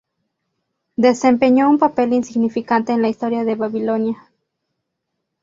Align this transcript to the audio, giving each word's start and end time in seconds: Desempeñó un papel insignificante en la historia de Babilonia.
Desempeñó 0.95 1.69
un 1.69 1.77
papel 1.77 2.13
insignificante 2.13 2.91
en 2.91 3.03
la 3.03 3.09
historia 3.09 3.43
de 3.43 3.53
Babilonia. 3.53 4.31